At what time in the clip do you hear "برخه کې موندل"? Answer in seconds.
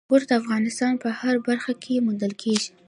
1.47-2.33